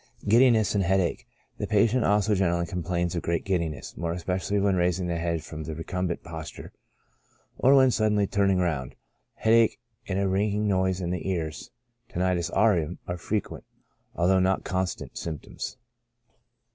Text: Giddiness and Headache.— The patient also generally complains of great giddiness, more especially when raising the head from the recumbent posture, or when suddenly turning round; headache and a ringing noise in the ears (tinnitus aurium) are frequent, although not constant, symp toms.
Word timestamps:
Giddiness 0.27 0.73
and 0.73 0.83
Headache.— 0.83 1.27
The 1.59 1.67
patient 1.67 2.03
also 2.05 2.33
generally 2.33 2.65
complains 2.65 3.13
of 3.13 3.21
great 3.21 3.45
giddiness, 3.45 3.95
more 3.95 4.13
especially 4.13 4.59
when 4.59 4.75
raising 4.75 5.05
the 5.05 5.19
head 5.19 5.43
from 5.43 5.61
the 5.61 5.75
recumbent 5.75 6.23
posture, 6.23 6.73
or 7.59 7.75
when 7.75 7.91
suddenly 7.91 8.25
turning 8.25 8.57
round; 8.57 8.95
headache 9.35 9.79
and 10.07 10.17
a 10.17 10.27
ringing 10.27 10.67
noise 10.67 11.01
in 11.01 11.11
the 11.11 11.29
ears 11.29 11.69
(tinnitus 12.09 12.49
aurium) 12.49 12.97
are 13.07 13.17
frequent, 13.19 13.63
although 14.15 14.39
not 14.39 14.63
constant, 14.63 15.19
symp 15.19 15.43
toms. 15.43 15.77